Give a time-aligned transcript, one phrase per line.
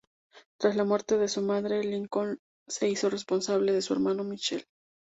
[0.57, 4.65] Tras la muerte de su madre, Lincoln se hizo responsable de su hermano Michael.